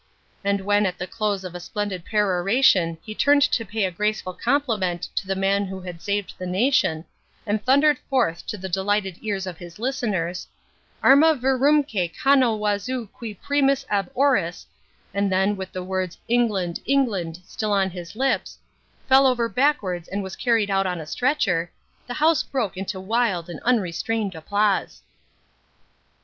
[0.43, 4.33] And when at the close of a splendid peroration he turned to pay a graceful
[4.33, 7.05] compliment to the man who had saved the nation,
[7.45, 10.47] and thundered forth to the delighted ears of his listeners
[11.03, 14.65] Arma virumque cano Wazoo qui primus ab oris,
[15.13, 18.57] and then, with the words "England, England," still on his lips,
[19.07, 21.71] fell over backwards and was carried out on a stretcher,
[22.07, 25.03] the House broke into wild and unrestrained applause.